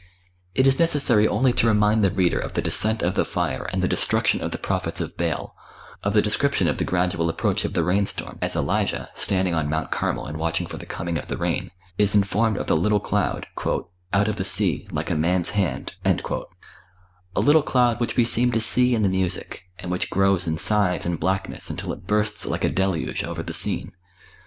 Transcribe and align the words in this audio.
It 0.55 0.65
is 0.65 0.79
necessary 0.79 1.27
only 1.27 1.53
to 1.53 1.67
remind 1.67 2.03
the 2.03 2.09
reader 2.09 2.39
of 2.39 2.53
the 2.55 2.61
descent 2.63 3.03
of 3.03 3.13
the 3.13 3.23
fire 3.23 3.69
and 3.71 3.83
the 3.83 3.87
destruction 3.87 4.41
of 4.41 4.49
the 4.49 4.57
prophets 4.57 4.99
of 4.99 5.15
Baal; 5.15 5.53
of 6.01 6.13
the 6.13 6.23
description 6.23 6.67
of 6.67 6.79
the 6.79 6.83
gradual 6.83 7.29
approach 7.29 7.65
of 7.65 7.73
the 7.73 7.83
rain 7.83 8.07
storm, 8.07 8.39
as 8.41 8.55
Elijah, 8.55 9.09
standing 9.13 9.53
on 9.53 9.69
Mount 9.69 9.91
Carmel 9.91 10.25
and 10.25 10.37
watching 10.39 10.65
for 10.65 10.77
the 10.77 10.87
coming 10.87 11.19
of 11.19 11.27
the 11.27 11.37
rain, 11.37 11.69
is 11.99 12.15
informed 12.15 12.57
of 12.57 12.65
the 12.65 12.75
little 12.75 12.99
cloud, 12.99 13.45
"out 14.11 14.27
of 14.27 14.37
the 14.37 14.43
sea, 14.43 14.87
like 14.91 15.11
a 15.11 15.15
man's 15.15 15.51
hand" 15.51 15.93
a 16.03 16.15
little 17.35 17.61
cloud 17.61 17.99
which 17.99 18.17
we 18.17 18.25
seem 18.25 18.51
to 18.53 18.59
see 18.59 18.95
in 18.95 19.03
the 19.03 19.07
music, 19.07 19.65
and 19.77 19.91
which 19.91 20.09
grows 20.09 20.47
in 20.47 20.57
size 20.57 21.05
and 21.05 21.19
blackness 21.19 21.69
until 21.69 21.93
it 21.93 22.07
bursts 22.07 22.47
like 22.47 22.63
a 22.63 22.69
deluge 22.71 23.23
over 23.23 23.43
the 23.43 23.53
scene. 23.53 23.91